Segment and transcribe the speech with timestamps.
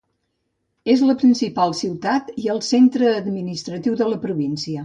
[0.93, 4.79] És la principal ciutat i el centre administratiu de la província.